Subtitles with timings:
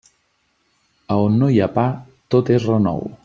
[1.15, 1.87] A on no hi ha pa,
[2.37, 3.07] tot és renou.